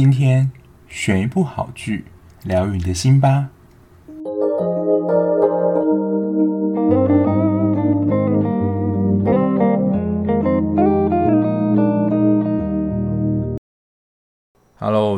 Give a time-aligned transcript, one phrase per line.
[0.00, 0.52] 今天
[0.86, 2.04] 选一部好剧，
[2.44, 3.48] 疗愈你的心吧。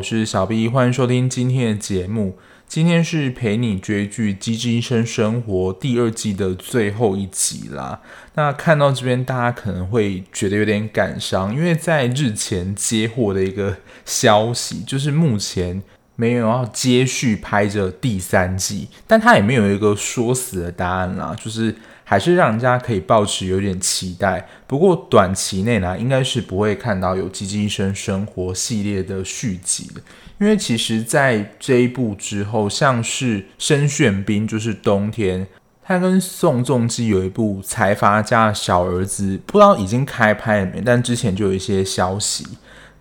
[0.00, 2.38] 我是小 B，欢迎收听今天的节目。
[2.66, 8.00] 今天是陪你追剧《机智医生生活》第二季的最后一集啦。
[8.34, 13.76] 那看到这边，大家可能会觉得有点感伤，因为在日前接获的一个
[14.06, 15.82] 消息，就是目前
[16.16, 21.74] 没有要接续拍着第三季，但他也没有一个说死的答案啦，就是。
[22.10, 30.00] 还是让人家可以抱持有点期待，不过短期内呢，应该是不会看到有《机智医生生活》系列的续集的，
[30.40, 35.46] 因为其实，在这一部之后，像是申炫彬，就是冬天，
[35.84, 42.44] 他跟宋仲基有一部财阀家的小儿子，不知道已经开拍了没，但之前就有一些消息。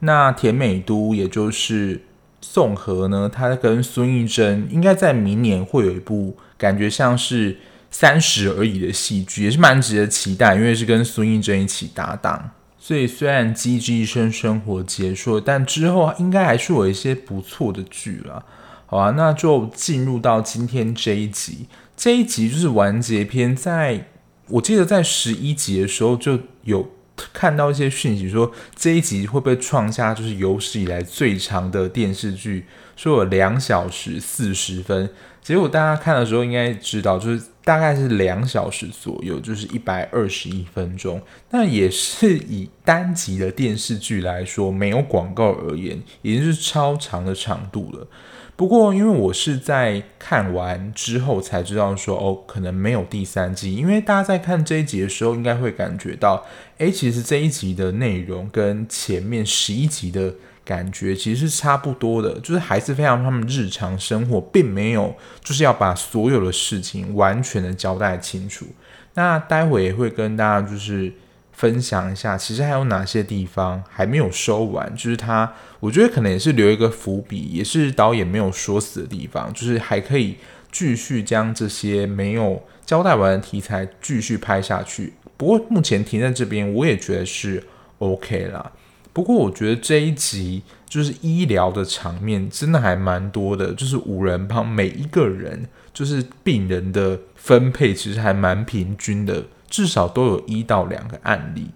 [0.02, 2.04] 那田美都，也就是
[2.42, 7.58] 宋和呢，他跟孙艺珍应该在明年会有一部，感觉像是。
[7.92, 18.46] 三十而已的戏剧也是蛮值得期待，因为是跟孙艺珍一起搭档，所以虽然《机智医生生活》结束了，但之后应该还是有一些不错的剧了。
[18.86, 24.08] 好啊，那就进入到今天这一集，这一集就是完结篇，在
[24.48, 26.90] 我记得在十一集的时候就有
[27.32, 35.10] 看到一些讯息说这一集会不会创下就是有史以来最长的电视剧，说有两小时四十分。
[35.42, 41.22] 结果大家看的时候应该知道，就是大概是两小时左右，就是一百二十一分钟。
[41.52, 48.08] 那也是以单集的电视剧来说，没有广告而言，已经是超长的长度了。
[48.56, 53.76] 不过因为我是在看完之后才知道说，哦，可能没有第三季。
[53.76, 56.44] 因为大家在看这一集的时候，应该会感觉到，
[56.80, 60.34] 诶，其实这一集的内容跟前面十一集的。
[60.70, 68.68] 感觉其实是差不多的，就是还是非常他们日常生活，并没有就是要把所有的事情完全的交代清楚。
[69.16, 71.12] 那待会也会跟大家就是
[71.54, 80.38] 分享一下，其实还有哪些地方还没有收完，就是他我觉得可能也是留一个伏笔，也是导演没有说死的地方，就是还可以
[80.72, 85.14] 继续将这些没有交代完的题材继续拍下去。
[85.36, 87.64] 不过目前停在这边，我也觉得是
[87.98, 88.72] OK 啦。
[89.12, 101.72] 不过我觉得这一集就是医疗的场面真的还蛮多的，就是五人帮每一个人就是病人的分配其实还蛮平均的，至少都有一到两个案例。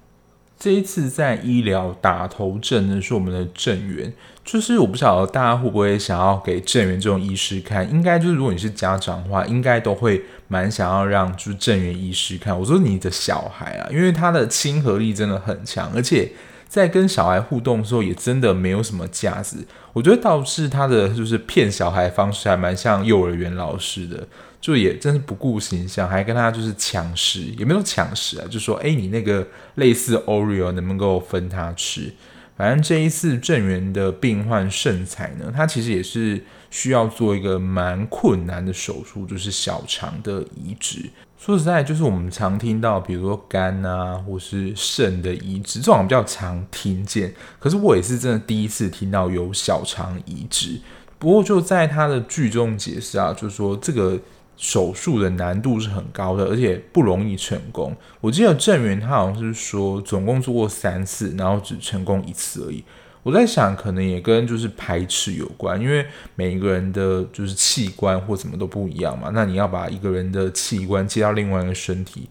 [0.58, 4.14] 这一次在医疗打头阵的是我们的郑源，
[4.46, 12.58] 就是我不晓得大家会不会想要给郑源这种医师看，应该就是如果你是家长的话，应该都会蛮想要让就是郑源医师看。
[12.58, 16.32] 我说你的小孩啊，因为他的亲和力真的很强，而且。
[16.74, 19.64] 在跟小孩互动的时候，也真的没有什么架子。
[19.94, 24.28] 我觉得倒是他的就是骗小孩方式还蛮像幼儿园老师的，
[24.60, 32.12] 就也真是不顾形象，还跟他就是抢食，也没有抢食啊，就说哎，你那个类似 Oreo 能不能够分他吃？
[32.58, 41.08] 反正这一次郑源的病患盛采呢，他其实也是需要做一个蛮困难的手术，就是小肠的移植。
[41.46, 47.34] 说实在，就是我们常听到，比如说肝啊，或是肾的移植，这种比较常听见。
[47.60, 50.80] 可是我也是真的第一次听到有小肠移植。
[51.20, 54.18] 不过就在他的剧中解释啊，就是说这个
[54.56, 57.94] 手术的难度是很高的，而且不容易成功。
[58.22, 62.82] 我记得郑源他好像是说，总共做过三次，然后只成功一次而已。
[63.24, 69.32] 我在想，可能也跟就是排斥有关，因为每一个人的就是器官或什么都不一样嘛。
[69.34, 72.30] 那你要把一个人的器官接到另外一个身体，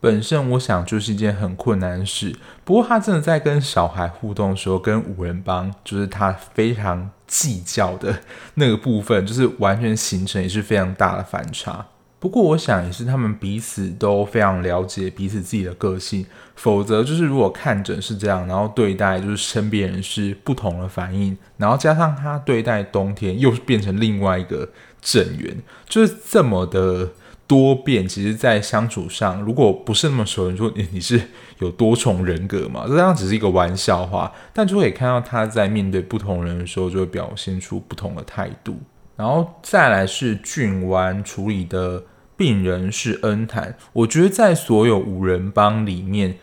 [0.00, 2.36] 本身我想就是一件很困难的事。
[2.64, 8.20] 不过他真的在跟小孩互动的时候，跟五人帮就是他非常计较的
[8.54, 11.86] 那个部分，就是完全形成也是非常大的反差。
[12.20, 24.68] 不过，我想也是他们彼此都非常了解彼此自己的个性，否则就是如果看诊是这样，然后对待就是身边人是不同的反应，然后加上他对待冬天又变成另外一个
[25.00, 25.56] 郑源，
[25.88, 27.10] 就是这么的
[27.46, 28.08] 多变。
[28.08, 31.20] 其实，在相处上，如果不是那么熟，人说你是
[31.60, 32.84] 有多重人格嘛？
[32.88, 38.76] 这样只是一个玩笑话，但就可以看到他在面对不同人的时候，就会表现出不同的态度。
[39.18, 42.04] 然后再来是郡湾处理的
[42.36, 46.36] 病人是恩坦，我觉得在所有五人帮里面，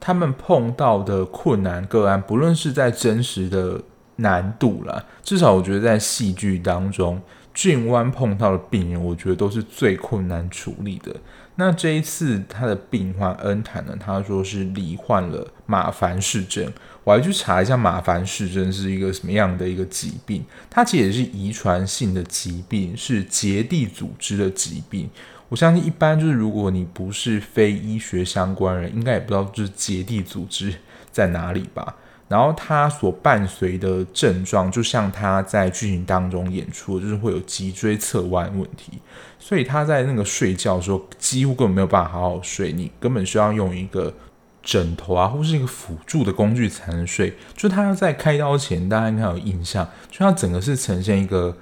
[0.00, 3.82] 他们碰到的困难个案，不论是在真实的
[4.16, 7.20] 难度啦，至少我觉得在戏剧当中，
[7.52, 11.14] 郡湾碰到的病人，我觉得都是最困难处理的。
[11.56, 16.72] 那这一次他的病患恩坦呢，他说是罹患了马凡氏症。
[17.04, 25.10] 我还去查一下马凡氏症是一个什么样的一个疾病，它其实也是遗传性的疾病，是结缔组织的疾病。
[25.48, 30.74] 我相信一般就是如果你不是非医学相关人，应该也不知道就是结缔组织
[31.10, 31.96] 在哪里吧。
[32.28, 38.92] 然后他所伴随的症状，就像他在剧情当中演出，就是会有脊椎侧弯问题，
[39.38, 44.14] 所以他在那个睡觉的时候，几乎根本没有办法好好睡，你根本需要用一个
[44.62, 47.36] 枕头啊，或是一个辅助的工具才能睡。
[47.54, 51.54] 就他要在开刀前，大家应该有印象，就他整个是呈现一个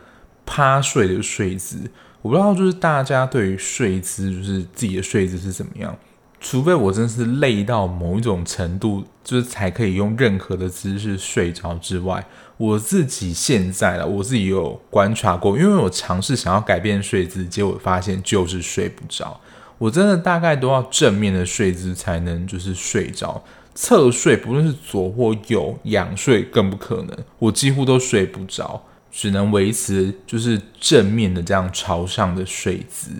[0.46, 1.90] 趴睡的睡姿。
[2.22, 5.96] 我不知道，就是大家对于睡姿，就是自己的睡姿是怎么样。
[6.40, 12.26] 除非我真是累到某一种程度，就是才可以用任何的姿势睡着之外，
[12.56, 19.38] 我自己现在了，我自己有观察过，因为我尝试想要改变睡姿，结果发现就是睡不着。
[19.76, 23.42] 我真的大概都要正面的睡姿才能就是睡着，
[23.74, 28.82] 侧睡不论是左或右，仰睡更不可能，我几乎都睡不着，
[29.12, 33.10] 只能维持就是正面的这样朝上的睡姿。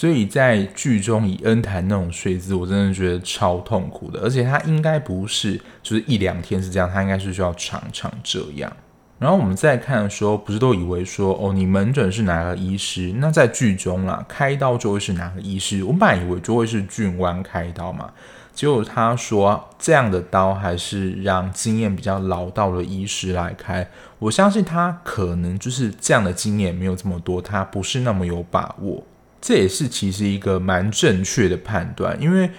[0.00, 8.74] 所以在剧中以恩坛那种睡姿，我真的觉得超痛苦的，而且他应该不是就是一两天是这样，他应该是需要常常这样。
[9.18, 13.12] 然后我们再看的时候，不是都以为说哦，你门诊是哪个医师？
[13.18, 15.84] 那在剧中啦，开刀就会是哪个医师？
[15.84, 18.10] 我本来以为就会是俊湾开刀嘛，
[18.54, 23.86] 结果他说这样的刀还是让经验比较老道的医师来开。
[24.18, 29.04] 我相信他可能就是这样的经验没有这么多，他不是那么有把握。
[29.40, 32.50] 这也是其实一个蛮正确的判断，因为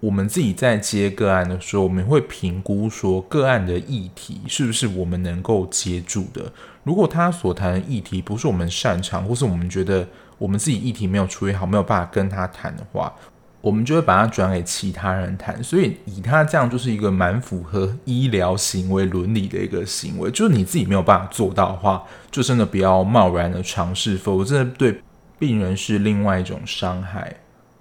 [0.00, 6.52] 我们自己在接个案的时候，我们会评估说个案的议题是不是我们能够接住的。
[6.84, 10.06] 如果他所谈的议题不是我们擅长，或是我们觉得
[10.36, 13.10] 我们自己议题没有处理好，没有办法跟他谈的话，
[13.62, 15.64] 我们就会把它转给其他人谈。
[15.64, 25.00] 所以以他这样就是一个蛮符合医疗行为伦理的一个行为，就是你自己没有办法做到的话，就真的不要贸然的尝试，否则对。
[25.38, 27.36] 病人是另外一种伤害，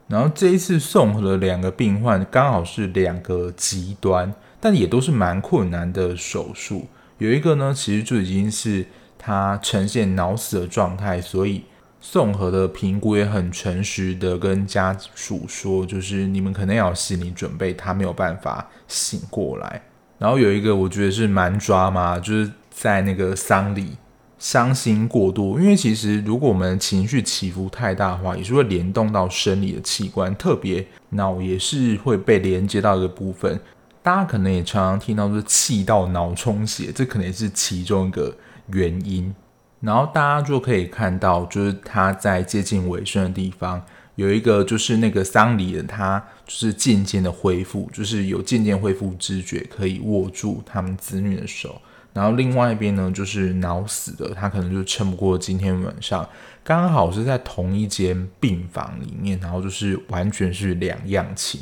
[0.07, 6.87] 然后这一次送回了两个病患，刚好是两个极端，但也都是蛮困难的手术。
[7.17, 8.85] 有一个呢，其实就已经是
[9.17, 11.63] 他呈现脑死的状态，所以
[12.01, 19.81] 宋和的评估也很诚实的跟家属说，就是你们可能要有心理准备，他没有办法醒过来。
[20.17, 23.95] 然后有一个我觉得是蛮抓嘛，就是在那个丧礼。
[24.37, 33.59] 伤心过度，因为其实如果我们情绪起伏太大的话，也是会联动到生理的器官，特别脑也是会被连接到一个部分。
[34.03, 38.35] 大家可能也常常听到说气到脑充血，这可能也是其中一个
[38.67, 39.33] 原因。
[39.79, 43.83] 然后大家就可以看到，就是他在接近尾声的地方，
[44.15, 51.81] 有一个就是那个丧礼的他，就是渐渐的恢复，就是有渐渐恢复知觉，可以握住他们子女的手。
[52.15, 56.25] 然后另外一边呢，就是脑死的，他可能就撑不过今天晚上，
[56.63, 61.59] 刚好是在同一间病房里面，然后就是完全是两样情。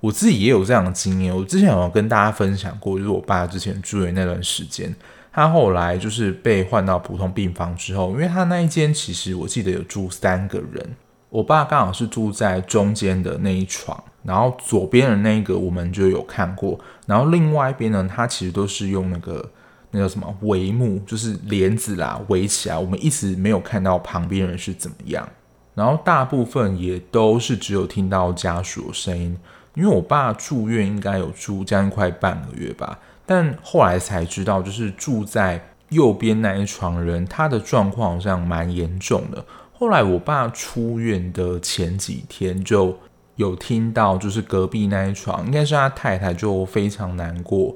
[0.00, 4.92] 我自己也有这样的经验，我之前有跟大家分享过，就是我爸之前住院那段时间，
[5.32, 10.96] 他后来就是被换到普通病房之后，因为他那一间其实我记得有住三个人，
[11.28, 16.76] 我爸刚好是住在中间的那一床，然后左边的那个我们就有看过，
[17.06, 19.48] 然后另外一边呢，他其实都是用那个。
[19.92, 22.76] 那叫什么帷幕，就是帘子啦，围起来。
[22.76, 25.28] 我们一直没有看到旁边人是怎么样，
[25.74, 29.38] 然后大部分也都是只有听到家属的声音。
[29.74, 39.42] 因为我爸住院应该有住将近快半个月吧，但后来才知道，就是住在右边那一床人，他的状况好像蛮严重的。
[39.72, 42.98] 后来我爸出院的前几天，就
[43.36, 47.74] 有听到，就是隔壁那一床，应该是他太太，就非常难过。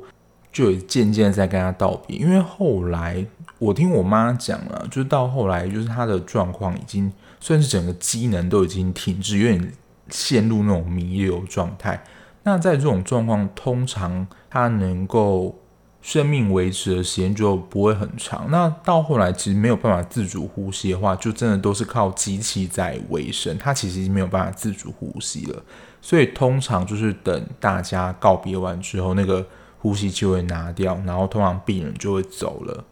[0.57, 3.23] 就渐渐在跟他道别，因为后来
[3.59, 9.73] 我听我妈讲了，就是到后来，就是他的状况已经算是整个机能都已经停滞，有点
[10.09, 12.03] 陷入那种弥留状态。
[12.45, 15.55] 那在这种状况，通常他能够
[16.01, 18.51] 生命维持的时间就不会很长。
[18.51, 23.59] 那到后来其实没有办法自主呼吸的话，就真的都是靠机器在维生。
[23.59, 25.63] 他其实已经没有办法自主呼吸了，
[26.01, 29.47] 所以通常就是等大家告别完之后，那个。
[29.79, 32.85] 呼吸器会拿掉，然后通常病人就会走了，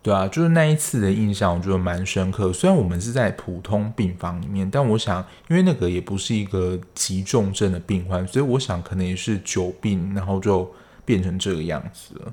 [0.00, 2.52] 对啊，就是那一次的印象，我觉得蛮深刻。
[2.52, 10.70] 虽然我们是在普通病房里面，但我想，因为那个也不是一个急重症的病患，所以我想可能也是久病，然后就
[11.04, 12.32] 变成这个样子了。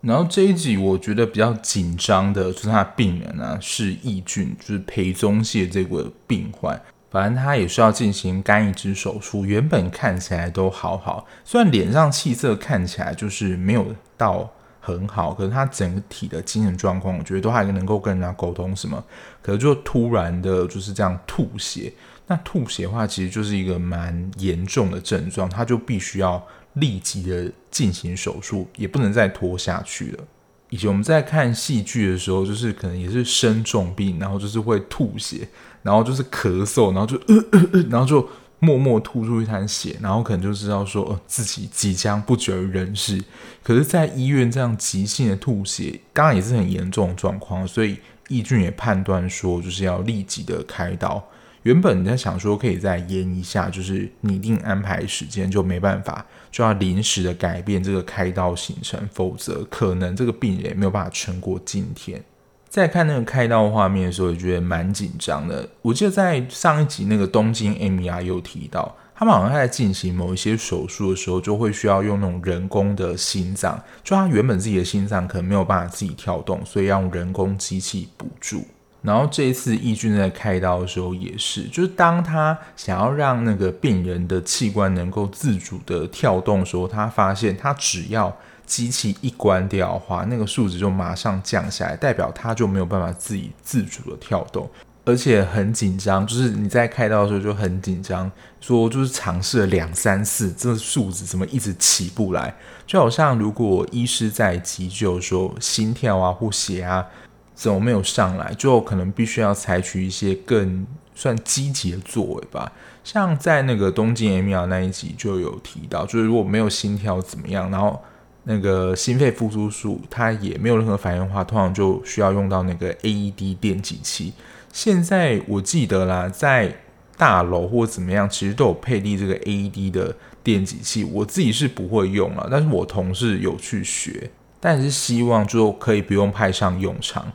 [0.00, 6.80] 然后这一集我觉得比较紧张的就是他病人啊，是易俊，就是裴宗宪这个病患。
[7.10, 14.48] 反正他也是要进行肝移植手术，原本看起来都好好，虽然脸上气色看起来就是没有到
[14.80, 19.02] 很好，可是他整体的精神状况，我觉得都还能够跟人家沟通什么，
[19.42, 21.92] 可是就突然的就是这样吐血。
[22.26, 26.40] 那吐血的话，其实就是一个蛮严重的症状，他就必须要
[26.74, 30.24] 立即的进行手术，也不能再拖下去了。
[30.68, 35.48] 以前我们在看戏剧的时候，就是可能也是生重病，然后就是会吐血，
[35.82, 43.22] 然后就是咳嗽，然后就呃呃呃，然后就默默吐出一滩血，然后可能就知道说，自己即将不久于人世。
[43.62, 47.96] 可是，在医院这样急性的吐血，当然也是很严重的状况，所以
[48.28, 51.22] 义俊也判断说，就是要立即的开刀。
[51.62, 62.22] 原本你在想说可以再延一下，就是拟定安排时间，就没办法，就要临时的改变这个开刀行程，否则可能这个病人也没有办法撑过今天。
[62.70, 65.68] 在看那个开刀画面的时候，也觉得蛮紧张的。
[65.82, 78.64] 我记得在上一集那个东京 MER 有提到，他们好像在进行某一些手术的时候，就会需要用那种人工的心脏，就他原本自己的心脏可能没有办法自己跳动，所以要用人工机器补助。
[79.02, 88.36] 然后这一次义俊在开刀的时候也是，就是当他想要让那个病人的器官能够自主的跳动的时候，他发现他只要
[88.70, 94.70] 机器一关掉的话，那个数值就马上降下来，代表它就没有办法自己自主的跳动，
[95.04, 96.24] 而且很紧张。
[96.24, 102.54] 就是你在开刀的时候就很紧张，说就是尝试了两三次，这个数值怎么一直起不来？
[102.86, 107.04] 就好像如果医师在急救的时候，心跳啊或血压。
[107.52, 108.54] 怎么没有上来？
[108.54, 112.72] 就可能必须要采取一些更算积极的作为吧。
[113.04, 118.02] 像在那个东京 m 那一集就有提到，就是如果没有心跳怎么样，然后
[118.50, 124.32] 那个心肺复苏术它也没有任何反应的话，通常就需要用到那个 AED 电击器。
[124.72, 126.74] 现在我记得啦，在
[127.16, 131.04] 大楼或怎么样，其实都有配立这个 AED 的电击器。
[131.04, 137.30] 我自己是不会用了，但是我同事有去学，但是希望就可以不用派上用场。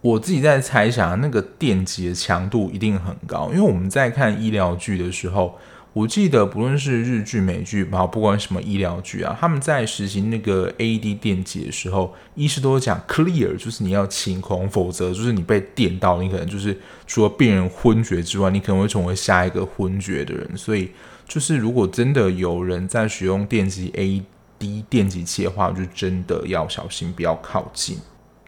[0.00, 5.56] 我自己在猜想，那个电击的强度一定很高，因为我们在看医疗剧的时候，
[5.98, 16.78] 我记得不论是日剧、美剧，然后不管什么医疗剧啊，他们在实行那个 A D 电击的时候，医师都会讲 clear，就是你要清空，否则就是你被电到，你可能就是
[17.08, 20.56] 除了病人昏厥之外，你可能会成为下一个昏厥的人。
[20.56, 20.90] 所以，
[21.26, 24.22] 就是如果真的有人在使用电击 A
[24.56, 27.98] D 电击器的话，就真的要小心，不要靠近。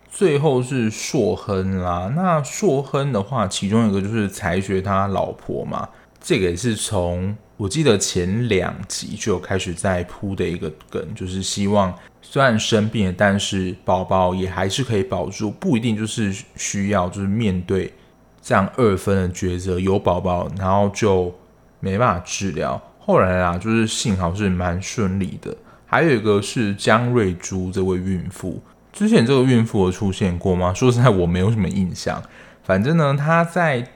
[0.09, 5.89] 最后是硕亨啦，那硕亨的话，其中一个就是才学他老婆嘛，
[6.21, 17.93] 这个也是从我记得前两集就开始在铺的一个梗，就是希望虽然生病了，但是宝宝也还是可以保住，不一定就是需要就是面对
[18.41, 21.35] 这样二分的抉择，有宝宝然后就
[21.81, 22.81] 没办法治疗。
[22.99, 25.57] 后来啊，就是幸好是蛮顺利的。
[25.87, 28.63] 还有一个是江瑞珠这位孕妇。
[28.93, 30.73] 之前这个孕妇有出现过吗？
[30.73, 32.23] 说实在，我没有什么印象。
[32.63, 33.87] 反正呢，她在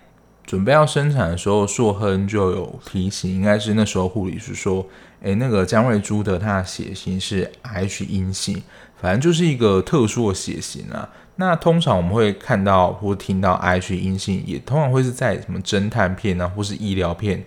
[0.46, 4.86] 准备要生产的时候，硕亨就有提醒，应该是那时候护理师说
[5.22, 8.62] ：“诶，那个江瑞珠的她的血型是 H 阴性，
[9.00, 17.44] 反正就是一个特殊的血型啊。”那通常我们会看到或听到 H 阴性，也通常会是在什么侦探片啊，或是医疗片，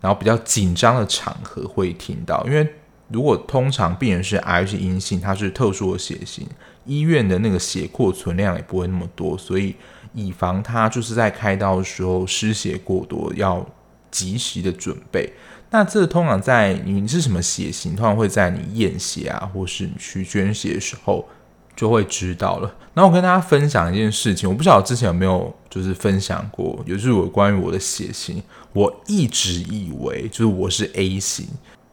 [0.00, 2.66] 然后比较紧张的场合会听到，因为。
[3.12, 6.46] 如果通常病人是 H 阴性，它是特殊的血型，
[6.84, 9.74] 医院的那个血库存量也不会那么多，所以
[10.12, 13.64] 以防他就是在开刀的时候失血过多，要
[14.10, 15.32] 及时的准备。
[15.70, 21.28] 那这通常在你是什么血型，通常会在你验血啊，或是你去捐血的时候
[21.76, 22.74] 就会知道了。
[22.94, 31.46] 那我跟大家分享一件事情，我不知道之前有没有就是分享过，也就是我关于我的血型，我一直以为就是我是 A 型。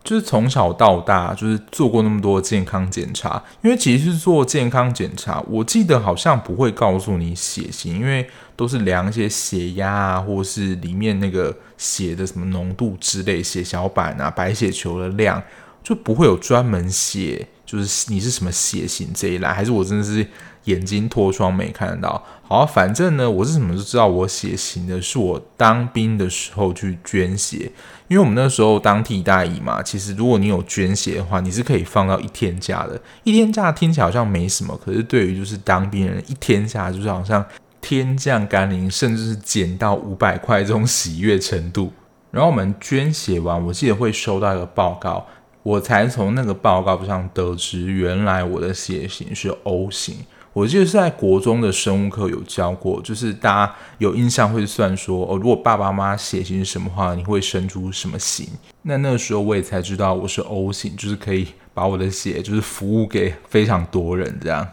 [0.08, 15.44] 就是从小到大，就是做过那么多健康检查，因为其实是做健康检查，我记得好像不会告诉你血型，因为都是量一些血压啊，或是里面那个血的什么浓度之类，血小板啊、白血球的量，
[15.84, 20.26] 就不会有专门写，就是你是什么血型这一栏，还是我真的是
[20.67, 22.24] 眼睛脱窗没看到？
[22.43, 25.01] 好，反正呢，我是怎么就知道我血型的？
[25.01, 27.69] 是我当兵的时候去捐血。
[28.07, 32.97] 因为我们那时候当替代役嘛，其实如果你有捐血的话，你是可以放到一天假的。
[33.24, 37.43] 一天假听起来好像没什么，可是对于就是当兵人，一天假就是好像
[37.81, 41.91] 天降甘霖，甚至是捡到五百块这种喜悦程度。
[42.31, 45.25] 然后我们捐血完，我记得会收到一个报告，
[45.63, 50.15] 我才从那个报告上得知，原来我的血型是 O 型。
[50.58, 58.50] 我记得是在国中的生物课有教过，就是大家有印象会算说哦，如果爸爸妈妈血型是什么话，你会生出什么型？
[58.82, 64.68] 那那个时候我也才知道我是 O 型，就是可以把我的血就是服务给非常多人这样。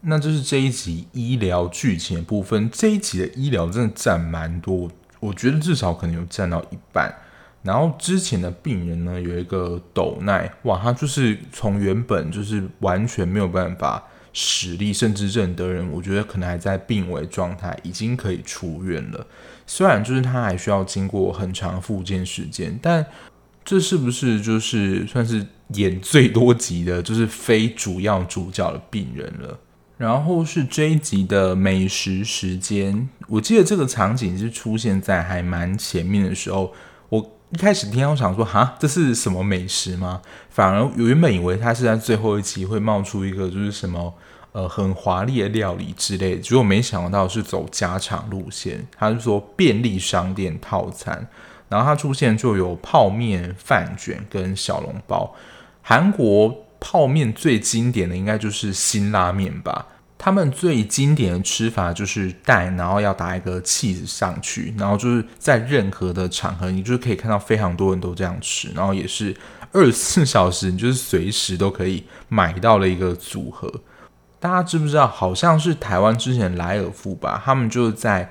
[0.00, 4.90] 那这是这一集医疗剧情的部分，这一集的医疗真的占蛮多，
[5.20, 7.14] 我觉得至少可能有占到一半。
[7.62, 14.02] 然后之前的病人呢，有一个斗奈，哇，他就是从原本就是完全没有办法。
[14.32, 19.26] 实力甚至认得人，我觉得可能还在病危状态，已经可以出院了。
[19.66, 23.04] 虽然就是他还需要经过很长的复健时间，但
[23.64, 29.58] 这是不是就是算是演最多集的，就是非主要主角的病人了？
[29.96, 36.72] 然后是这一集的美食时间，我记得这个场景是出现在还蛮前面的时候。
[37.50, 40.20] 一开始听到想说，哈，这是什么美食吗？
[40.50, 44.14] 反而原本以为他是在最后一集会冒出一个就是什么。
[44.52, 48.84] 呃，很华丽的料理之类的，结果没想到是走家常路线。
[48.96, 51.28] 他是说便利商店套餐，
[51.68, 55.32] 然后他出现就有泡面、饭卷跟小笼包。
[55.82, 59.86] 韩国泡面最经典的应该就是辛拉面吧？
[60.18, 69.34] 他们最经典的吃法就是蛋，然后要打一个气子上去，然后就是在任何的场合，你就是可以看到非常多人都这样吃，然后也是
[69.70, 73.72] 二十四小时，你就是随时都可以买到的一个组合。
[74.40, 75.06] 大家知不知道？
[75.06, 78.28] 好像是台湾之前莱尔富吧，他们就是在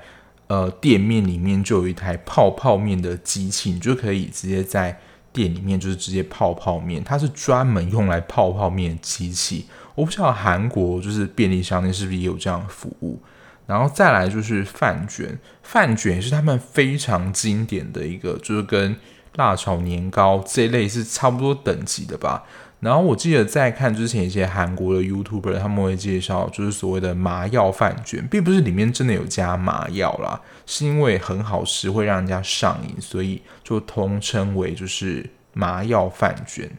[0.48, 4.98] 呃店面里面就有一台泡泡面的机器，你就可以直接在
[5.32, 9.66] 店里面就是直接泡泡面，它是专门用来泡泡面机器。
[9.98, 13.20] 我不知道韩国就是便利商店是不是也有这样的服务。
[13.66, 18.94] 然后再来就是饭卷，饭卷也是他们非常经典的一个，就是跟
[19.34, 22.44] 辣炒年糕这一类是差不多等级的吧。
[22.78, 36.70] 然后我记得在看之前一些韩国的 YouTuber，他们会介绍就是所谓的麻药饭卷，并不是里面真的有加麻药啦，是因为很好吃会让人家上瘾，所以就通称为就是麻药饭卷。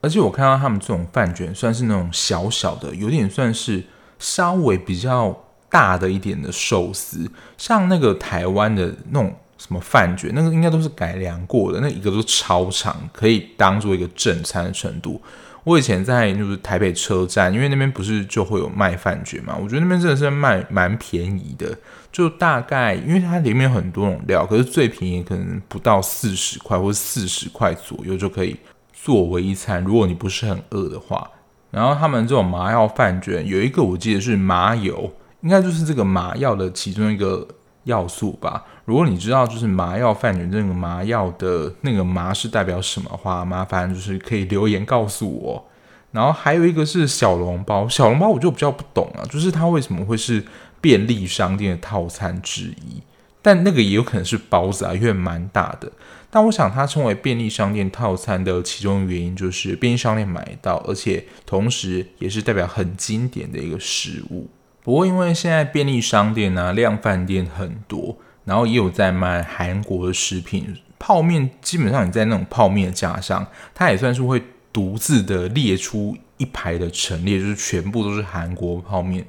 [0.00, 3.82] 而且我看到他们这种饭卷算是那种小小的，有点算是
[4.18, 9.34] 稍微比较大的一点的寿司，像那个台湾的那种。
[9.60, 15.20] 什么饭卷，那个应该都是改良过的，那一个都超长，可以当做一个正餐的程度。
[15.64, 21.76] 我以前在就是台北车站，因为那边不是就会有卖饭卷嘛，我觉得那边真的是卖蛮便宜的，
[22.12, 28.56] 就大概因为它里面有很多种料，可是最便宜可能不到四十块或者四十块左右就可以
[29.02, 29.82] 作为一餐。
[29.84, 31.30] 如果你不是很饿的话，
[31.70, 35.10] 然后他们这种麻药饭卷有一个我记得是麻油，
[35.42, 37.46] 应该就是这个麻药的其中一个
[37.84, 38.64] 要素吧。
[38.84, 45.64] 如果你知道就是麻药饭卷这个麻药的那个麻是代表什么话，麻烦就是可以留言告诉我。
[46.10, 50.42] 然后还有一个是小笼包，小笼包我就比较不懂了，就是它为什么会是
[50.80, 53.02] 便利商店的套餐之一？
[53.48, 55.90] 但那个也有可能是包子啊，因为蛮大的。
[56.28, 64.50] 但我想它称为便利商店套餐的其中原因就是便利商店买到，而且同时也是代表很经典的一个食物。
[64.82, 68.18] 不过因为现在便利商店啊、量贩店很多。
[68.44, 79.22] 然后也有在卖韩国的食品泡面，基本上你在那种泡面架上，它也算是会独自的列出一排的陈列，就是全部都是韩国泡面。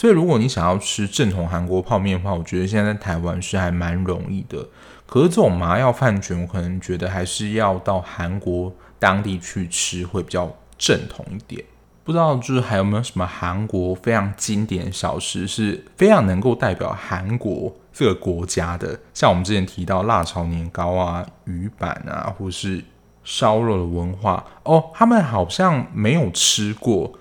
[0.00, 4.66] 所以如果你想要吃正统韩国泡面的话，我觉得现在在台湾是还蛮容易的。
[5.04, 11.62] 可是这种麻药饭卷，我可能觉得还是要到韩国当地去吃会比较正统一点。
[12.02, 22.82] 不知道就是还有没有什么韩国非常经典小吃，是非常能够代表韩国这个国家的，像我们之前提到辣炒年糕啊、鱼板啊，或是
[23.22, 27.12] 烧肉的文化哦，他们好像没有吃过，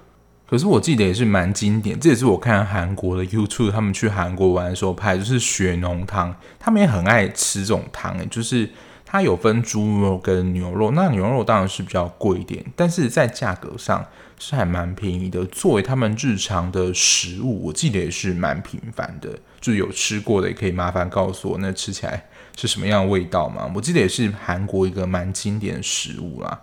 [0.50, 2.00] 可是我记得也是蛮经典。
[2.00, 8.70] 这也是我看韩国的 YouTube，他们去韩国玩的时候拍，就是血浓汤，他们也很爱吃这种汤，诶，就是。
[9.12, 14.06] 它有分猪肉跟牛肉，那牛肉当然是比较贵一点，但是在价格上
[14.38, 15.44] 是还蛮便宜的。
[15.48, 19.32] 作为他们日常的食物，我记得也是蛮频繁的。
[19.60, 22.24] 就有吃过的，也可以麻烦告诉我，那吃起来
[22.56, 23.68] 是什么样的味道吗？
[23.74, 26.62] 我记得也是韩国一个蛮经典的食物啦。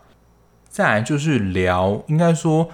[0.69, 2.71] 再来就是聊，应该说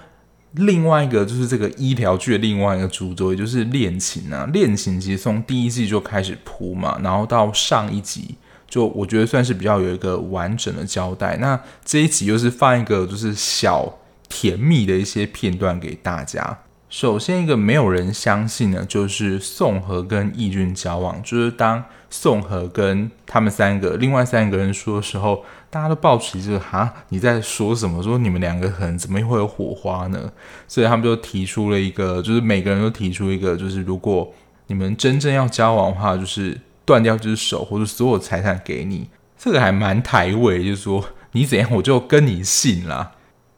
[0.53, 4.47] 另外一个就是这个医疗剧的另外一个主轴，也就是恋情啊。
[4.53, 8.35] 恋情其实从第一季就开始铺嘛，然后到上一集。
[8.67, 11.37] 就我觉得算是比较有一个完整的交代。
[11.37, 16.59] 那这一集又是放一个就是小甜蜜的一些片段给大家。
[16.89, 21.21] 首先，一个没有人相信的，就是宋河跟义俊交往。
[21.21, 28.03] 就是当宋河跟他们三个、另外三个人说的时候，大家都抱持着哈，你在说什么？
[28.03, 30.31] 说你们两个可能怎么会有火花呢？
[30.67, 34.31] 所以他们就提出了一个，就是每个人都提出一个，就是如果
[34.67, 39.09] 你们真正要交往的话，就是断掉这只手或者所有财产给你。
[39.35, 43.13] 这个还蛮台味，就是说你怎样我就跟你姓啦。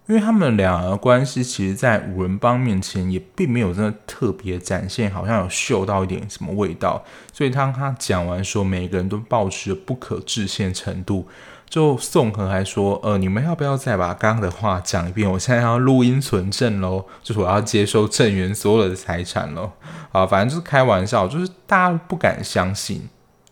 [0.08, 7.04] 因为他们两个关系，其实，在五人帮面前也并没有真的特别展现，好像有嗅到一点什么味道。
[7.34, 11.28] 所以当他讲完说，每个人都保持着不可置信程度，
[11.70, 15.30] 就宋和还说：“呃，你们要不要再把刚刚的话讲一遍？
[15.30, 19.72] 我现在要录音存证喽，就是我要接收郑源所有的财产喽。”
[20.14, 23.10] 啊，反正就是开玩笑，就是大家不敢相信，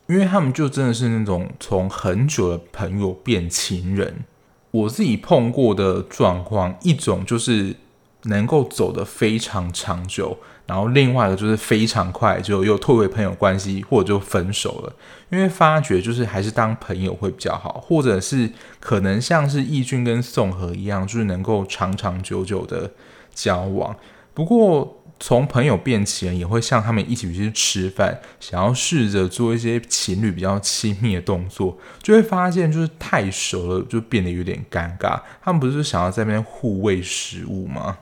[0.08, 4.24] 因为他们就真的是那种从很久的朋友变情人。
[4.72, 7.76] 我自己碰过的状况，一种就是
[8.24, 14.94] 能够走得非常长久，然后另外一个就是非常快就又退回朋友关系，或者就分手了。
[15.34, 18.48] 因为发觉就是还是当朋友会比较好，或者是
[18.80, 22.92] 可能像是义俊跟宋和一样，就是能够长长久久的
[23.34, 23.96] 交往。
[24.36, 35.20] 不过，从朋友变情人，也会像他们一起去吃饭，想要试着做一些情侣比较亲密的动作，就会发现就是太熟了，就变得有点尴尬。
[35.42, 37.98] 他们不是想要在那边互喂食物吗？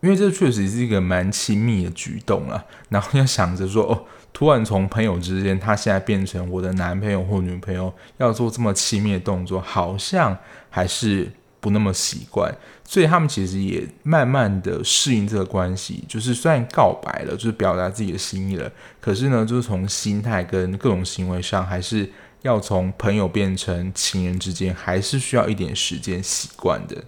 [0.00, 2.64] 因为这确实是一个蛮亲密的举动啊。
[2.88, 10.36] 然后要想着说，哦，突然从朋友之间，他现在变成我的男朋友或女朋友，要做这么亲密的动作，好像
[10.68, 11.30] 还是。
[11.62, 12.50] 不那么习惯，
[12.88, 16.02] 所以他们其实也慢慢的适应这个关系。
[16.08, 27.04] 就是虽然告白了，就是表达自己的心意了，可是呢，就是从心态跟各种行为上，还是要从朋友变成情人之间，还是需要一点时间习惯的。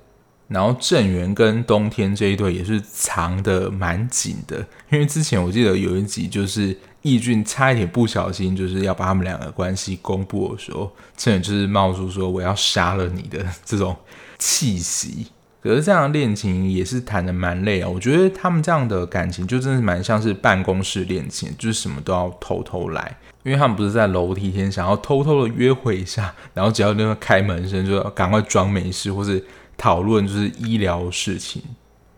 [0.53, 4.59] 然后郑源跟冬天这一对也是藏得蛮紧的，
[4.91, 13.97] 因为之前我记得有一集就是义俊差一点不小心就是要把他们两个关系公布的时候，郑源就是冒出说我要杀了你的这种。
[14.45, 15.29] 气息，
[15.62, 17.88] 可是这样的恋情也是谈得蛮累啊。
[17.88, 29.41] 我觉得他们这样的感情就真的蛮像是办公室恋情，就是什么都要偷偷来，因为他们不是在楼梯间想要偷偷的约会一下，然后只要那个开门声就要赶快装没事，或是
[29.77, 31.63] 讨论就是医疗事情，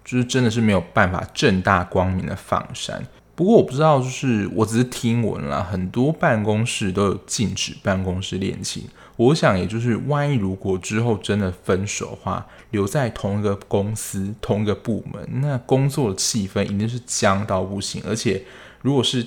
[0.05, 3.07] 就是真的是没有办法正大光明的放山。
[3.37, 8.85] 不过我不知道，就是我只是听闻啦，很多办公室都有禁止办公室恋情。
[9.17, 18.01] 我想，也就是万一如果之后真的分手的话，留在同一个公司、同一个部门，那工作的气氛一定是僵到不行。
[18.07, 18.45] 而且，
[18.83, 19.27] 如果是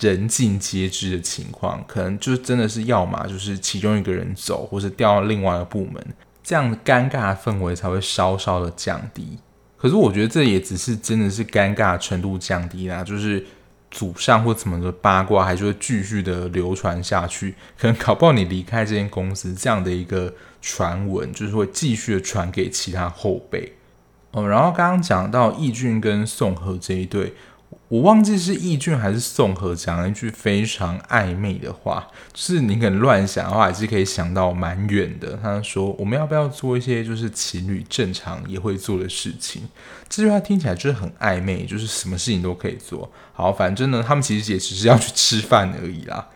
[0.00, 6.02] 人尽皆知的情况，可能就真的是要么就是其中一个人走，或是调到另外一个部门，
[6.42, 9.38] 这样尴尬的氛围才会稍稍的降低。
[9.76, 13.44] 可是，我觉得这也只是真的是尴尬程度降低啦，就是。
[13.94, 23.70] 祖上或怎么的八卦还是会继续的流传下去，可能搞不好你离开这间公司，这样的一个传闻就是会继续的传给其他后辈。
[24.30, 27.34] 哦，然后刚刚讲到易俊跟宋和这一对。
[27.92, 35.38] 我忘记是易俊还是宋和讲了一句非常暧昧的话，就是你可能乱想的话，还是可以想到蛮远的。
[35.42, 39.64] 他说：“我们要不要做一些就是情侣正常也会做的事情？”
[40.08, 43.12] 这句话听起来就是很暧昧，就是什么事情都可以做。
[43.34, 46.26] 好，反正呢，他们其实也只是要去吃饭而已啦。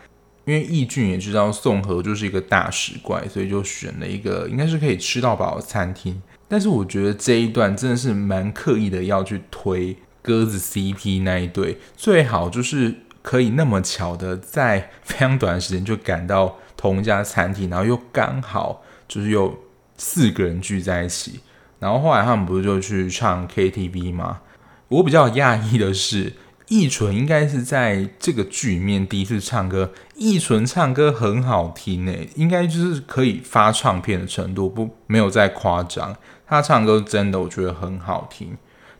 [0.45, 6.21] 因为易俊也知道宋和就是一个大食怪，所以就选了一个应该是可以吃到饱的餐厅。
[6.47, 9.97] 但是我觉得这一段真的是蛮刻意的要去推。
[10.27, 19.57] 鸽子 CP 那一对最好就是可以那么巧的在非常短的时间就赶到同一家餐厅，然后又刚好就是有
[19.97, 21.39] 四个人聚在一起，
[21.79, 24.41] 然后后来他们不是就去唱 KTV 吗？
[24.89, 26.33] 我比较讶异的是，
[26.67, 38.57] 易纯应该是在这个剧里面第一次唱歌，易纯唱歌很好听诶，应该就是可以发唱片的程度，不没有再夸张，他唱歌真的我觉得很好听。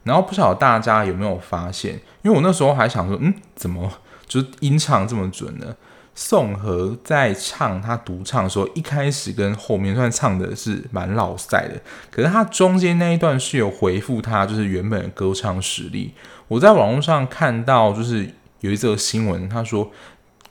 [0.08, 1.94] 然后不晓得大家有没有发现，
[2.24, 3.92] 因为我那时候还想说，嗯，怎么
[4.26, 5.76] 就是音唱这么准呢？
[6.16, 16.16] 宋河在唱他独唱的时候，一开始跟后面算唱的是蛮老赛的，可是他中间那一段是有回复他就是原本的歌唱实力。
[16.48, 19.92] 我在网络上看到就是有一则新闻，他说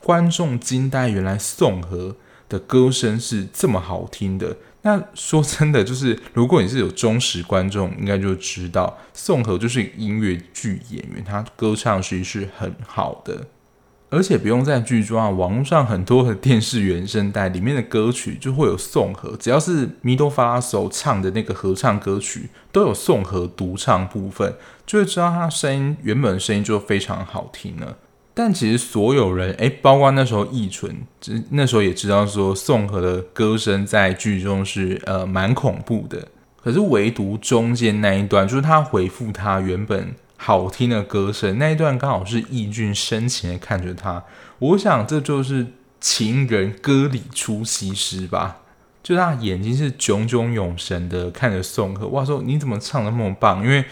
[0.01, 2.15] 观众惊呆，原来宋河
[2.49, 4.57] 的歌声是这么好听的。
[4.87, 13.49] 那说真的，就是如果你是有忠实观众，应该就知道宋河就是音乐剧演员，他歌唱实际是很好的。
[14.11, 24.55] 而且不用在剧中啊，网络上很多的电视原声带里面的歌曲就会有宋和，只要是米多法拉索唱的那个合唱歌曲，都有宋和独唱部分，
[24.87, 27.99] 就会知道他声音原本声音就非常好听了。
[28.39, 30.95] 但其实所有人，诶，包括那时候易纯，
[31.53, 36.29] 那时候也知道说宋和的歌声在剧中是呃蛮恐怖的，
[36.63, 40.15] 可是唯独中间那一段，就是他回复他原本。
[40.39, 44.23] 好听的歌声那一段刚好是易俊深情的看着他，
[44.59, 45.67] 我想这就是
[45.99, 48.59] 情人歌里出西施吧，
[49.03, 53.65] 就他眼睛是炯炯有神的看着宋和，哇说你怎么唱得那么棒？
[53.65, 53.83] 因为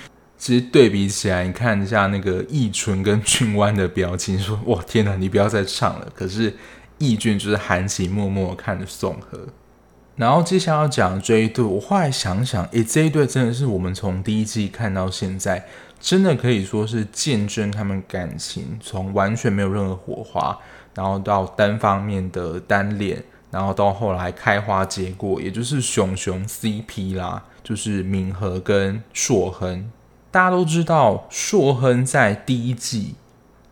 [0.44, 6.06] 其实对比起来，你看一下那个易纯跟俊湾的表情，说哇天哪，你不要再唱了。
[6.14, 6.54] 可是
[6.98, 9.48] 易俊就是含情脉脉看着宋和，
[10.16, 15.64] 然后接下来要讲这一对，我后来想想，诶，这一对真的是我们从第一季看到现在。
[15.98, 20.58] 真的可以说是见证他们感情从完全没有任何火花，
[20.94, 29.90] 然后到单方面的单恋，然后到后来开花结果，也就是熊熊 CP 啦，就是敏和跟硕亨。
[30.34, 33.14] 大家都知道，硕亨在第一季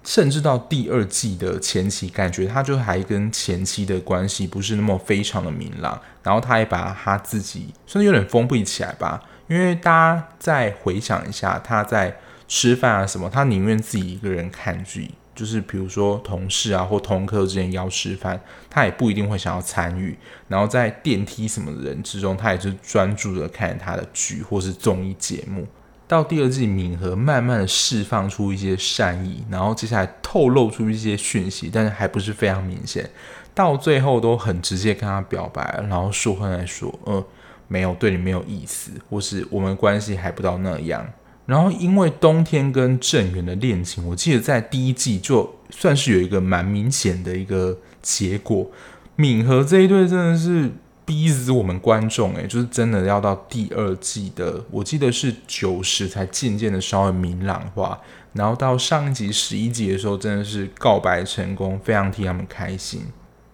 [0.05, 9.21] 甚至到第二季的前期，感觉他就还跟前妻的关系不是那么非常的明朗，然后他也把他自己算是有点封闭起来吧。
[9.49, 20.17] 因为大家再回想一下，他在吃饭啊什么，他宁愿自己一个人看剧，就是比如说同事啊或同科之间要吃饭，他也不一定会想要参与。
[20.47, 25.67] 然后在电梯什么的人之中，他也是专注的看他的剧或是综艺节目。
[26.13, 33.09] 到第二季，敏和慢慢的释放出一些善意，然后接下来透露出一些讯息，但是还不是非常明显。
[33.55, 37.25] 到最后都很直接跟他表白，然后硕亨来说，呃。
[37.69, 41.11] 没有对你没有意思，或是我们关系还不到那样。
[41.47, 48.71] 然后因为冬天跟郑元的恋情，我记得在第一季就算是有一个蛮明显的一个结果。
[49.17, 50.71] 敏和这一对真的是
[51.13, 58.01] 逼死我们观众，诶，就是真的要到第二季的，我记得是九十才渐渐的稍微明朗化。
[58.33, 63.03] 然后到上一集十一集的时候，真的是告白成功，非常替他们开心。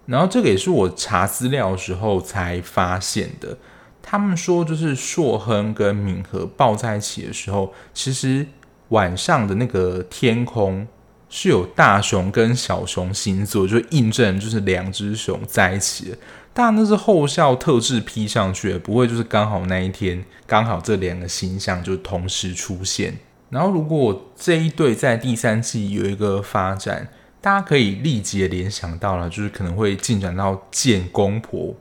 [0.07, 3.59] 然后这个也是我查资料的时候才发现的。
[4.01, 8.47] 他们说，就是硕亨跟敏和抱在一起的时候，其实
[8.91, 10.87] 晚上的那个天空
[11.29, 16.15] 是有大熊跟小熊星座，就印证就是两只熊在一起。
[16.59, 23.17] 当然那是后效特制 P 上去的，不会就是刚好那一天刚好这两个形象就同时出现。
[23.49, 27.07] 然后如果这一对在第三季有一个发展，
[27.41, 31.73] 大家可以立即联想到了，就是可能会进展到见公婆。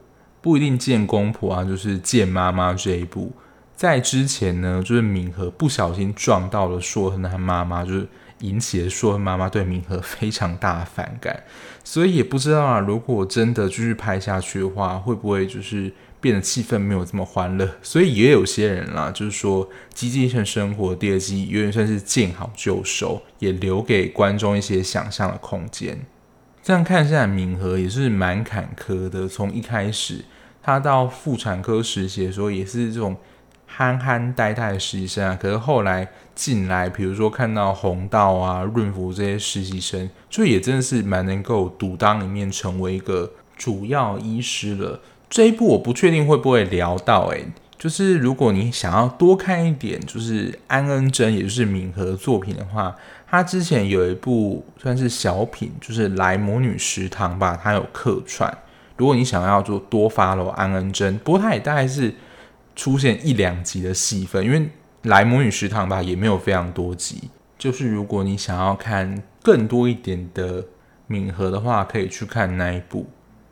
[0.44, 3.32] 不一定见公婆啊，就是见妈妈这一步。
[3.76, 8.08] 在之前呢，就是敏和不小心撞到了硕亨他妈妈，就是
[8.40, 11.44] 引起了硕亨妈妈对明和非常大的反感。
[11.84, 17.70] 所以也不知道啊，如果真的继续拍下去的话，会不会就是变得气氛没有这么欢乐？
[17.82, 26.00] 所以也有些人啦，就是说《机智医生活》第二季有点算是见好就收，也留给观众一些想象的空间。
[26.62, 29.26] 这样看下来，明和也是蛮坎坷的。
[29.26, 30.26] 从一开始，
[30.62, 33.16] 他到妇产科实习的时候，也是这种
[33.68, 35.38] 憨憨呆呆的实习生啊。
[35.40, 45.00] 可是后来进来，比如说看到红道啊、润福这些实习生，就也真的是蛮能够独当一面，成为一个主要医师了。
[45.30, 47.46] 这一部我不确定会不会聊到，诶，
[47.78, 52.96] 就是如果你想要多看一点，就是安恩真，也就是敏和作品的话。
[53.30, 58.58] 他之前有一部算是小品，就是《来魔女食堂》吧，他有客串。
[58.96, 62.16] 如果你想要做多发喽安恩真，不过他也大概是
[62.78, 64.60] 出现一两集的戏份，因为
[65.02, 67.30] 《来魔女食堂》吧也没有非常多集。
[67.58, 70.64] 就是如果你想要看更多一点的
[71.08, 73.08] 敏和的话，可以去看那一部。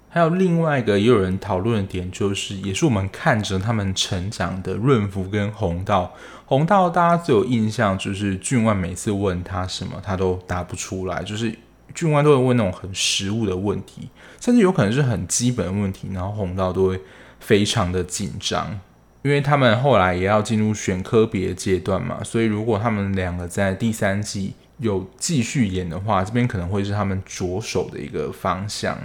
[0.09, 6.13] 还有另外一个也有人讨论的点，就是也是我们看着他们成长的润福跟红道。
[6.45, 11.53] 红道大家最有印象就是俊万每次问他什么，他都答不出来，就是
[11.93, 14.07] 俊万都会问那种很实务的问题，
[14.39, 17.01] 甚至有可能是很基本的问题，然后红道都会
[17.39, 18.79] 非常的紧张，
[19.25, 28.95] 因为他们后来也要进入选科别的阶段嘛，所以如果他们两个在第三季有继续演的话，这边可能会是他们着手的一个方向。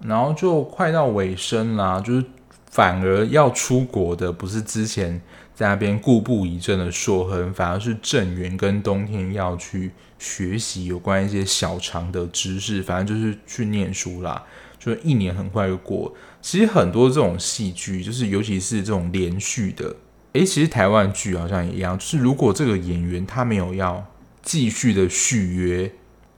[0.00, 2.24] 然后就快到尾声啦，就是
[2.72, 5.22] 反而要出国的不是之前
[5.54, 14.42] 在那边故布一阵的硕亨，反而是正源跟冬天要去学习有关一些小肠的知识，反正就是去念书啦。
[14.76, 16.12] 就是一年很快就过。
[16.42, 19.96] 其实很多这种戏剧，就是尤其是这种连续的，
[20.34, 24.04] 诶，其实台湾剧好像也一样，就是如果这个演员他没有要
[24.42, 25.90] 继续的续约。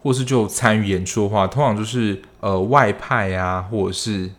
[0.05, 4.31] 或是就参与演出的话，通常就是呃外派啊，或者是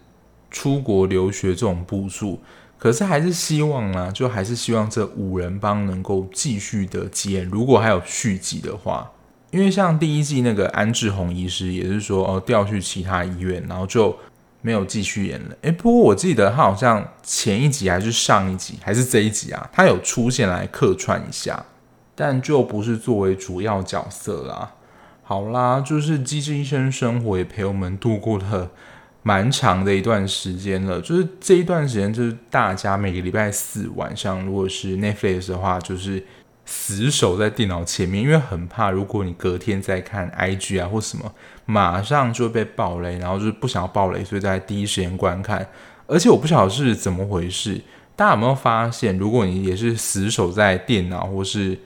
[0.51, 2.39] 出国留学这种部数。
[2.77, 9.11] 可是还是希望呢，就还是希望这五人帮能够继续的接，如果还有续集的话，
[9.49, 14.15] 因为像第一季那个安志宏医师也是说哦调去其他医院，然后就
[14.65, 15.55] 没有继续演了。
[15.61, 21.63] 诶，不过我记得他好像前一集还是上一集还是这一集啊，他有出现来客串一下，
[22.15, 24.71] 但就不是作为主要角色啦。
[25.21, 28.71] 好啦，就是《机智医生生活》也陪我们度过了。
[29.21, 36.23] 蛮长的一段时间了，就是这一段时间，就是大家每个礼拜四晚上，如果是 Netflix 的话，就是
[36.65, 41.31] 死守在电脑前面，因为很怕，如果你隔天再看 IG 啊或什么，
[41.65, 45.67] 马上就会被爆雷，然后就是不想要爆雷，所以在第一时间观看。
[46.07, 47.81] 而且我不晓得是怎么回事，
[48.15, 51.77] 大家有没有发现，如果你也是死守在电脑或是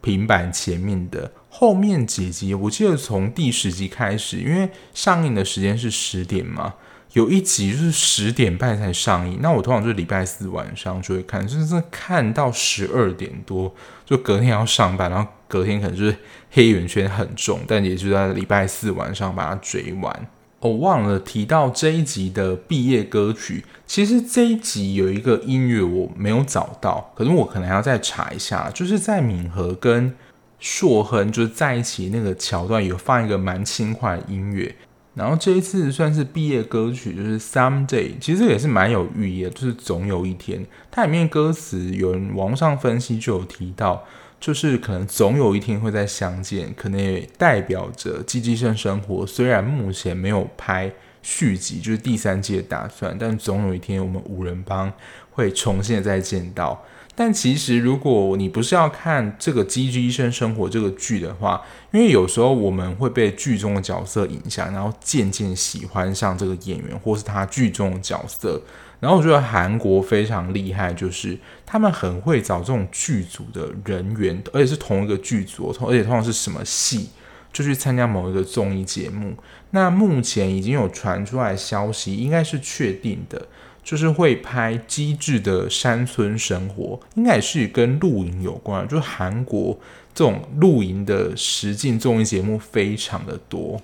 [0.00, 1.30] 平板前面的？
[1.48, 6.74] 后面几集，我记得从第十集开始，因为上映的时间是十点嘛，
[7.12, 9.40] 有一集就是十点半才上映。
[9.42, 13.74] 那我通常就是礼拜四晚上就会看，就是看到十二点多，
[14.06, 16.16] 就隔天要上班，然后隔天可能就是
[16.52, 20.28] 黑眼圈很重，但也就在礼拜四晚上把它追完。
[20.60, 30.14] 我、忘了提到这一集的毕业歌曲，其实这一集有一个音乐我没有找到，可是我可能还要再查一下，就是在敏和跟。
[30.62, 34.76] 硕亨就是在一起那个桥段有放一个蛮轻快的音乐，
[35.14, 40.66] 然后这一次算是毕业歌曲，就是 Someday，其实也是蛮有寓意的，就是总有一天。
[40.90, 44.04] 它里面歌词有人网上分析就有提到，
[44.40, 50.90] 就是可能总有一天会再相见，可能也代表着《机智医生生活》虽然目前没有拍
[51.22, 54.90] 续集，就是第三季的打算，但总有一天我们五人帮
[55.30, 56.82] 会重新再见到。
[57.14, 68.62] 但其实，如果你不是要看这个《机智医生生活》这个剧的话，因为有时候我们会被剧中的角色影响，然后渐渐喜欢上这个演员或是他剧中的角色。
[69.00, 71.36] 然后我觉得韩国非常厉害，就是
[71.66, 77.08] 他们很会找这种剧组的人员，而且是同一个剧组，而且通常是什么戏，
[77.52, 79.34] 就去参加某一个综艺节目。
[79.70, 83.48] 那目前已经有传出来消息，应该是确定的。
[83.82, 88.86] 就是会拍机智的山村生活，应该也是跟露营有关。
[88.86, 89.76] 就是韩国
[90.14, 93.80] 这种露营的实境综艺节目非常的多，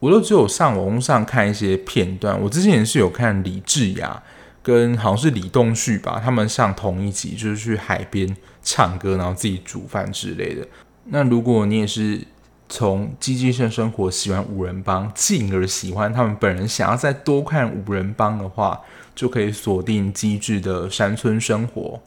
[0.00, 2.38] 我都只有上网上看一些片段。
[2.38, 4.22] 我之前也是有看李智雅
[4.68, 10.68] 跟好像是李栋旭吧，他们上同一集，就是去海边唱歌，然后自己煮饭之类的。
[11.04, 12.20] 那如果你也是
[12.68, 18.78] 从机智医生生活喜欢五人帮，进而喜欢他们本人，想要再多看五人帮的话，
[19.14, 21.98] 就可以锁定机智的山村生活，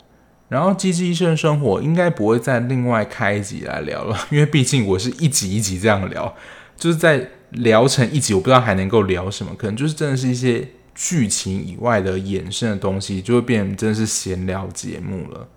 [0.49, 6.35] 然后机智医生生活应该不会再另外开一集来聊了，因为毕竟我是一集一集这样聊，
[6.77, 15.47] 就是在聊成一集，我不知道还能够聊什么，可能就是真的是一些剧情以外的衍生的东西，就会变成真的是闲聊节目了。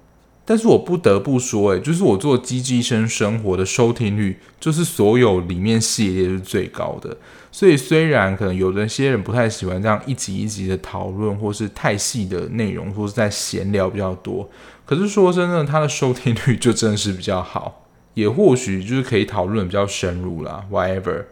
[0.46, 7.16] 但是我不得不说，诶，就是我做机智医生生活的收听率，就是所有里面系列是最高的。
[7.50, 14.50] 所以虽然可能有的些人不太喜欢这样一集一集的讨论，或是太细的内容，或是在闲聊比较多，
[14.84, 20.66] 可是说真的，它的收听率就真的是比较好，也或许就是可以讨论比较深入啦。
[20.70, 21.24] Whatever。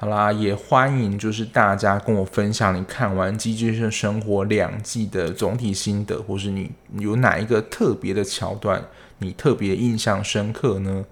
[0.00, 8.80] 好啦，也欢迎就是大家跟我分享你看完《机智生生活》两季的总体心得，或是你有哪一个特别的桥段
[9.18, 11.04] 你特别印象深刻呢？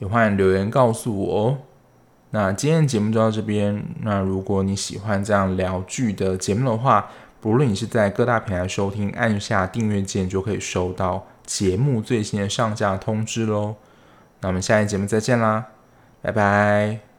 [0.00, 1.58] 也欢迎留言告诉我哦。
[2.30, 3.84] 那今天的节目就到这边。
[4.02, 7.08] 那如果你喜欢这样聊剧的节目的话，
[7.40, 13.76] 不论你是在各大平台收听，按下订阅键就可以收到节目最新的上架通知喽。
[14.40, 15.66] 那我们下一节目再见啦，
[16.20, 17.13] 拜拜。